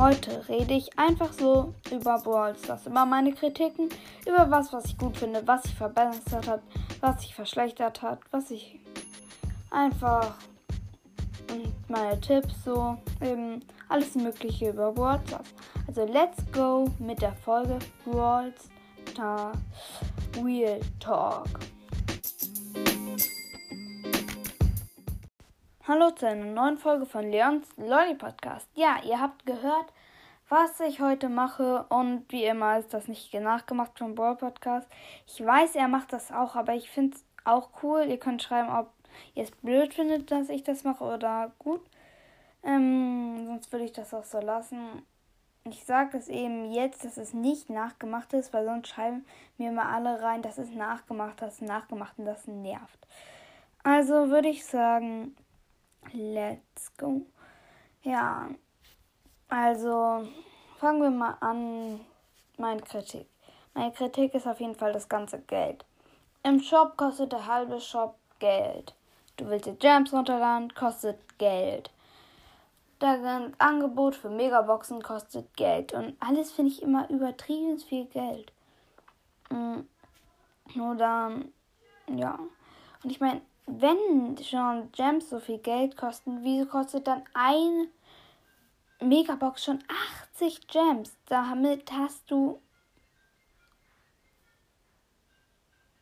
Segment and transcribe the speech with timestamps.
[0.00, 3.90] Heute rede ich einfach so über Brawl Stars, über meine Kritiken,
[4.26, 6.62] über was, was ich gut finde, was sich verbessert hat,
[7.00, 8.80] was sich verschlechtert hat, was ich
[9.68, 10.36] einfach
[11.52, 15.48] und meine Tipps so eben alles Mögliche über Brawl Stars.
[15.86, 18.54] Also let's go mit der Folge Brawl
[19.12, 19.58] Stars
[20.42, 21.46] Real Talk.
[25.88, 28.68] Hallo zu einer neuen Folge von Leons Lolly Podcast.
[28.74, 29.86] Ja, ihr habt gehört,
[30.50, 34.86] was ich heute mache und wie immer ist das nicht nachgemacht vom Brawl Podcast.
[35.26, 38.04] Ich weiß, er macht das auch, aber ich finde es auch cool.
[38.06, 38.92] Ihr könnt schreiben, ob
[39.34, 41.80] ihr es blöd findet, dass ich das mache oder gut.
[42.62, 45.02] Ähm, sonst würde ich das auch so lassen.
[45.64, 49.24] Ich sage es eben jetzt, dass es nicht nachgemacht ist, weil sonst schreiben
[49.56, 52.98] mir mal alle rein, dass es nachgemacht, das ist nachgemacht und das nervt.
[53.82, 55.34] Also würde ich sagen,
[56.12, 57.22] Let's go.
[58.02, 58.48] Ja,
[59.48, 60.26] also
[60.78, 62.00] fangen wir mal an.
[62.56, 63.26] Meine Kritik.
[63.74, 65.84] Meine Kritik ist auf jeden Fall das ganze Geld.
[66.42, 68.94] Im Shop kostet der halbe Shop Geld.
[69.36, 71.90] Du willst die Gems runterladen, kostet Geld.
[72.98, 73.18] Das
[73.58, 75.94] Angebot für Megaboxen kostet Geld.
[75.94, 78.52] Und alles finde ich immer übertrieben viel Geld.
[79.48, 79.80] Mm,
[80.74, 81.52] nur dann,
[82.08, 82.38] ja.
[83.02, 83.40] Und ich meine,
[83.78, 87.88] wenn schon Gems so viel Geld kosten, wieso kostet dann ein
[89.00, 89.82] Megabox schon
[90.34, 91.16] 80 Gems?
[91.26, 92.60] Damit hast du.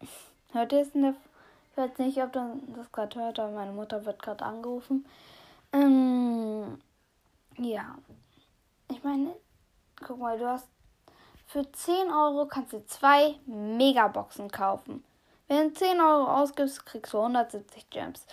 [0.53, 1.15] Hört ihr es in der.
[1.73, 5.07] Ich weiß nicht, ob du das gerade hört, aber meine Mutter wird gerade angerufen.
[5.73, 6.81] Ähm,
[7.57, 7.95] ja.
[8.91, 9.37] Ich meine,
[10.05, 10.69] guck mal, du hast.
[11.47, 15.05] Für 10 Euro kannst du zwei Megaboxen kaufen.
[15.49, 18.27] Wenn du 10 Euro ausgibst, kriegst du 170 Gems.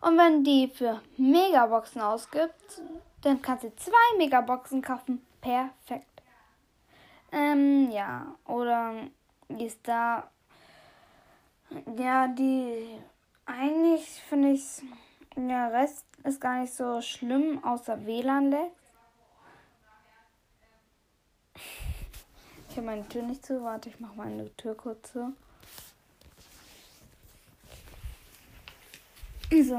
[0.00, 2.80] Und wenn die für Megaboxen ausgibt,
[3.22, 5.24] dann kannst du zwei Megaboxen kaufen.
[5.40, 6.22] Perfekt.
[7.30, 8.34] Ähm, ja.
[8.46, 8.94] Oder
[9.48, 10.30] ist da.
[11.96, 12.98] Ja, die.
[13.46, 14.82] Eigentlich finde ich.
[15.36, 18.68] Der Rest ist gar nicht so schlimm, außer WLAN-Lag.
[22.68, 23.62] Ich habe meine Tür nicht zu.
[23.62, 25.32] Warte, ich mache meine Tür kurz zu.
[29.52, 29.78] So.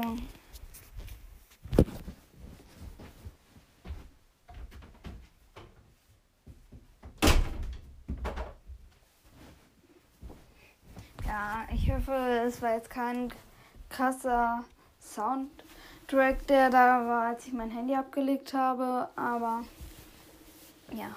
[11.26, 12.12] Ja, ich hoffe,
[12.46, 13.32] es war jetzt kein
[13.90, 14.64] krasser
[15.00, 19.64] Soundtrack, der da war, als ich mein Handy abgelegt habe, aber
[20.92, 21.16] ja.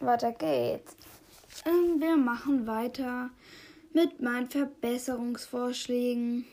[0.00, 0.94] Weiter geht's.
[1.64, 3.30] Ähm, wir machen weiter
[3.94, 6.44] mit meinen Verbesserungsvorschlägen.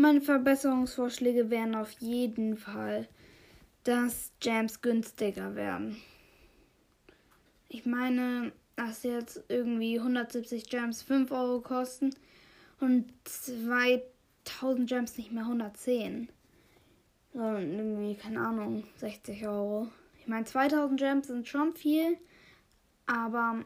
[0.00, 3.08] Meine Verbesserungsvorschläge wären auf jeden Fall,
[3.82, 6.00] dass Jams günstiger werden.
[7.68, 12.14] Ich meine, dass jetzt irgendwie 170 Jams 5 Euro kosten
[12.78, 16.28] und 2000 Jams nicht mehr 110.
[17.32, 19.88] Sondern irgendwie, keine Ahnung, 60 Euro.
[20.20, 22.16] Ich meine, 2000 Gems sind schon viel,
[23.06, 23.64] aber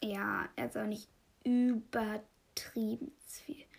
[0.00, 1.08] ja, jetzt auch nicht
[1.42, 3.69] übertrieben viel.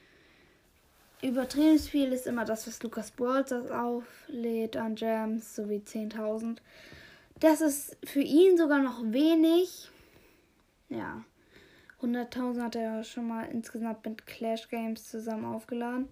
[1.21, 6.57] Übertrieben viel ist immer das, was Lukas Brawlers auflädt an Gems, sowie 10.000.
[7.39, 9.89] Das ist für ihn sogar noch wenig.
[10.89, 11.23] Ja.
[12.01, 16.07] 100.000 hat er schon mal insgesamt mit Clash Games zusammen aufgeladen.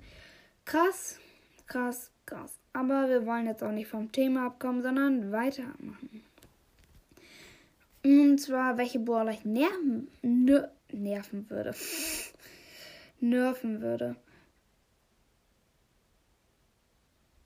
[0.65, 1.17] Krass,
[1.65, 2.59] krass, krass.
[2.73, 6.23] Aber wir wollen jetzt auch nicht vom Thema abkommen, sondern weitermachen.
[8.03, 11.73] Und zwar, welche Brawler ich nerven, nerven würde.
[13.19, 14.15] nerven würde.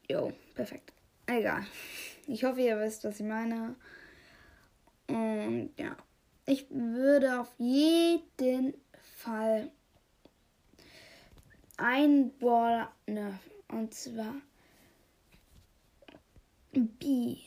[0.09, 0.93] Jo, perfekt.
[1.25, 1.65] Egal.
[2.27, 3.75] Ich hoffe, ihr wisst, was ich meine.
[5.07, 5.97] Und ja,
[6.45, 8.75] ich würde auf jeden
[9.17, 9.71] Fall
[11.77, 13.39] ein Ball nerven.
[13.69, 14.35] Und zwar
[16.71, 17.37] B.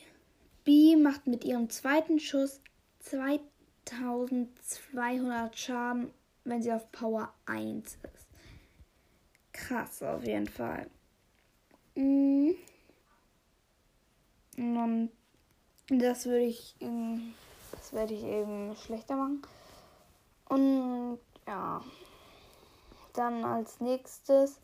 [0.64, 2.60] B macht mit ihrem zweiten Schuss
[3.00, 6.10] 2200 Schaden,
[6.44, 8.26] wenn sie auf Power 1 ist.
[9.52, 10.90] Krass auf jeden Fall.
[11.96, 12.54] Mhm.
[14.56, 15.10] Und
[15.88, 16.76] das würde ich,
[17.72, 19.43] das werde ich eben schlechter machen.
[20.48, 21.82] Und ja,
[23.12, 24.60] dann als nächstes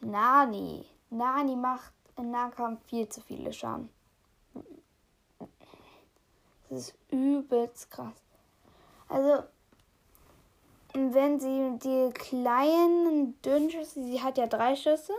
[0.00, 0.84] Nani.
[1.10, 3.90] Nani macht in Nahkampf viel zu viele Schaden.
[6.68, 8.14] Das ist übelst krass.
[9.08, 9.42] Also,
[10.94, 15.12] wenn sie die kleinen, dünnen Schüsse, sie hat ja drei Schüsse,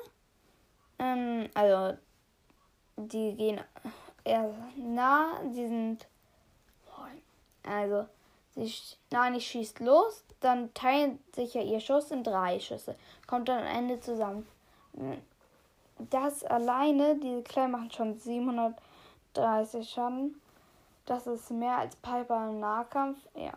[1.02, 1.98] ähm, also
[2.96, 3.60] die gehen
[4.24, 5.42] eher nah.
[5.52, 6.08] Sie sind.
[7.64, 8.08] Also,
[8.56, 8.74] sie,
[9.12, 12.96] Nani schießt los, dann teilt sich ja ihr Schuss in drei Schüsse.
[13.28, 14.48] Kommt dann am Ende zusammen.
[16.10, 20.42] Das alleine, diese Kleinen machen schon 730 Schaden.
[21.06, 23.20] Das ist mehr als Piper im Nahkampf.
[23.36, 23.54] Ja.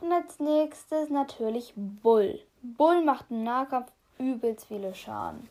[0.00, 2.40] Und als nächstes natürlich Bull.
[2.62, 5.48] Bull macht im Nahkampf übelst viele Schaden.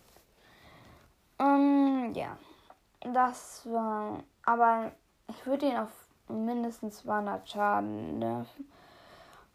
[1.38, 2.38] Um, ja.
[3.02, 4.24] Das war.
[4.46, 4.92] Aber
[5.28, 5.90] ich würde ihn auf
[6.28, 8.66] mindestens 200 Schaden nerven.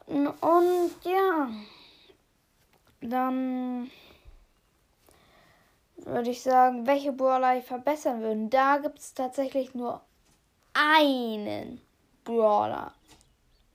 [0.07, 1.49] Und ja.
[3.01, 3.91] Dann
[5.97, 8.49] würde ich sagen, welche Brawler ich verbessern würde.
[8.49, 10.01] Da gibt es tatsächlich nur
[10.73, 11.81] einen
[12.25, 12.93] Brawler.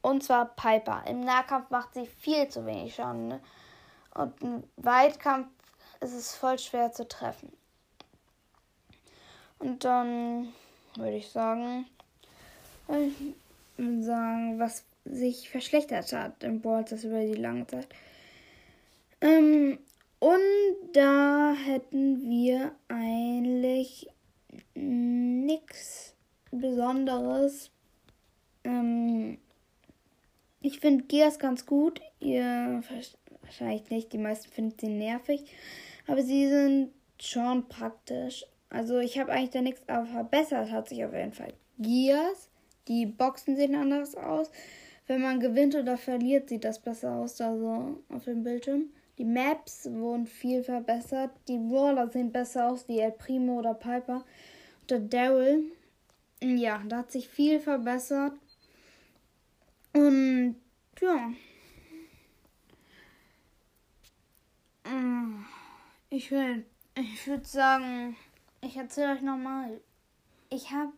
[0.02, 1.04] Und zwar Piper.
[1.08, 3.28] Im Nahkampf macht sie viel zu wenig Schaden.
[3.28, 3.42] Ne?
[4.19, 5.48] Und im Weitkampf
[6.01, 7.54] ist es voll schwer zu treffen.
[9.60, 10.50] Und dann
[10.95, 11.86] würde ich sagen,
[13.77, 17.88] sagen, was sich verschlechtert hat im Ballstars über die lange Zeit.
[19.21, 19.80] Ähm,
[20.19, 24.10] und da hätten wir eigentlich
[24.74, 26.13] nichts
[26.51, 27.71] Besonderes.
[28.66, 29.38] Ähm,
[30.60, 32.01] ich finde Gears ganz gut.
[32.19, 32.83] Ihr
[33.50, 35.44] wahrscheinlich nicht, die meisten finden sie nervig.
[36.07, 38.46] Aber sie sind schon praktisch.
[38.69, 41.54] Also ich habe eigentlich da nichts, aber verbessert hat sich auf jeden Fall.
[41.80, 42.50] Gears,
[42.88, 44.51] die Boxen sehen anders aus.
[45.07, 48.92] Wenn man gewinnt oder verliert, sieht das besser aus, da so auf dem Bildschirm.
[49.18, 51.31] Die Maps wurden viel verbessert.
[51.48, 54.24] Die Brawler sehen besser aus wie El Primo oder Piper.
[54.84, 55.63] Oder Daryl.
[56.42, 58.34] Ja, da hat sich viel verbessert.
[59.94, 60.56] Und
[61.02, 61.31] ja.
[66.10, 66.66] Ich will,
[66.96, 68.16] ich würde sagen,
[68.62, 69.80] ich erzähle euch nochmal.
[70.50, 70.92] Ich habe,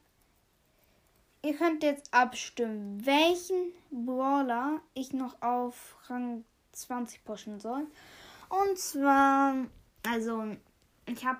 [1.44, 7.86] ihr könnt jetzt abstimmen, welchen Brawler ich noch auf Rang 20 pushen soll.
[8.50, 9.56] Und zwar,
[10.08, 10.56] also,
[11.06, 11.40] ich habe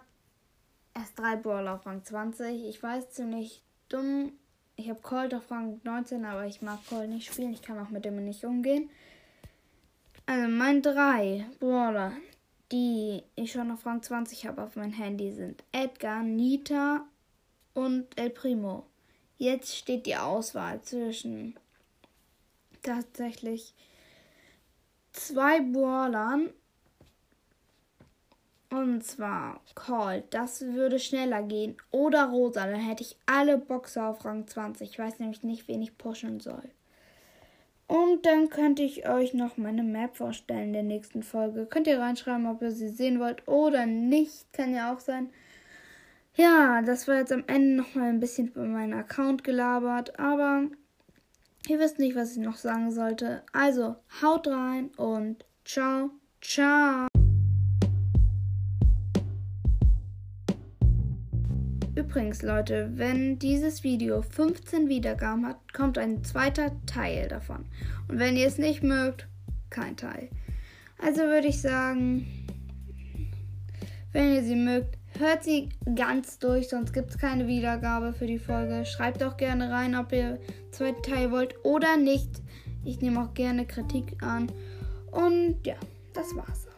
[0.94, 2.66] erst drei Brawler auf Rang 20.
[2.66, 4.34] Ich weiß ziemlich dumm.
[4.76, 7.54] Ich habe Colt auf Rang 19, aber ich mag Colt nicht spielen.
[7.54, 8.90] Ich kann auch mit dem nicht umgehen.
[10.26, 12.14] Also, mein drei Brawler,
[12.72, 17.06] die ich schon auf Rang 20 habe auf mein Handy, sind Edgar, Nita
[17.74, 18.86] und El Primo.
[19.38, 21.56] Jetzt steht die Auswahl zwischen
[22.82, 23.74] tatsächlich
[25.12, 26.50] zwei Brawlern.
[28.70, 30.26] Und zwar Colt.
[30.30, 31.76] Das würde schneller gehen.
[31.92, 32.66] Oder Rosa.
[32.68, 34.90] Dann hätte ich alle Boxer auf Rang 20.
[34.90, 36.70] Ich weiß nämlich nicht, wen ich pushen soll.
[37.92, 41.66] Und dann könnte ich euch noch meine Map vorstellen in der nächsten Folge.
[41.66, 44.54] Könnt ihr reinschreiben, ob ihr sie sehen wollt oder nicht.
[44.54, 45.30] Kann ja auch sein.
[46.36, 50.18] Ja, das war jetzt am Ende nochmal ein bisschen über meinen Account gelabert.
[50.18, 50.68] Aber
[51.68, 53.44] Ihr wisst nicht, was ich noch sagen sollte.
[53.52, 56.12] Also, haut rein und ciao,
[56.42, 57.11] ciao.
[62.02, 67.66] Übrigens, Leute, wenn dieses Video 15 Wiedergaben hat, kommt ein zweiter Teil davon.
[68.08, 69.28] Und wenn ihr es nicht mögt,
[69.70, 70.30] kein Teil.
[71.00, 72.26] Also würde ich sagen,
[74.12, 78.40] wenn ihr sie mögt, Hört sie ganz durch, sonst gibt es keine Wiedergabe für die
[78.40, 78.86] Folge.
[78.86, 80.40] Schreibt auch gerne rein, ob ihr
[80.72, 82.42] zweiten Teil wollt oder nicht.
[82.86, 84.52] Ich nehme auch gerne Kritik an.
[85.12, 85.76] Und ja,
[86.14, 86.71] das war's.